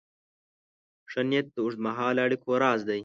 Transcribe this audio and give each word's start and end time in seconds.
ښه 1.11 1.21
نیت 1.29 1.47
د 1.53 1.57
اوږدمهاله 1.63 2.19
اړیکو 2.27 2.49
راز 2.63 2.81
دی. 2.89 2.99